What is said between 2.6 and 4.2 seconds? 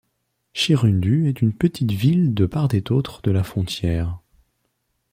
et d'autre de la frontière.